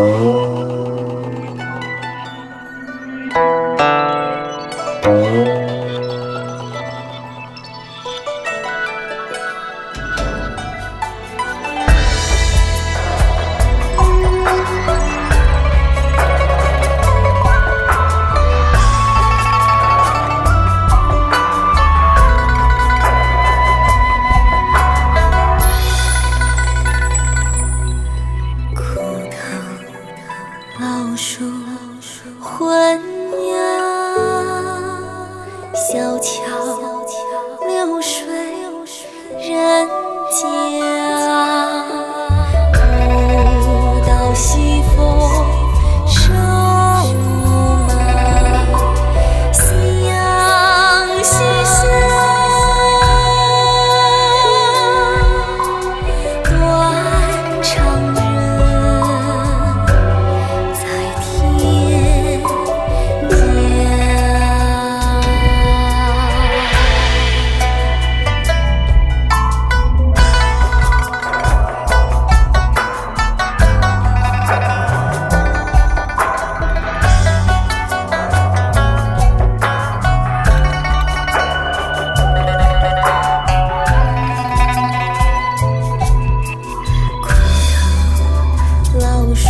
[0.00, 0.27] Oh.
[30.80, 31.44] 老树
[32.40, 33.00] 昏
[33.50, 33.58] 鸦
[35.74, 36.97] 小桥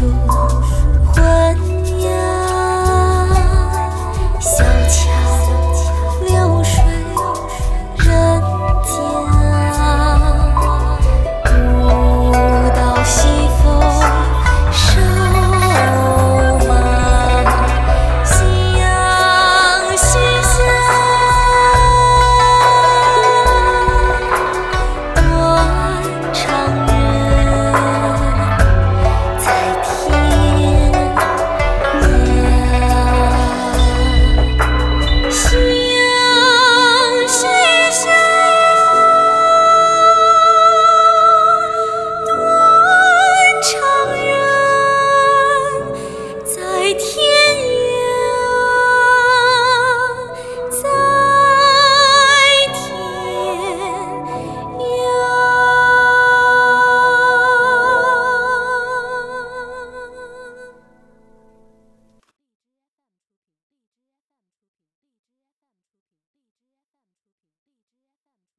[0.00, 0.79] 入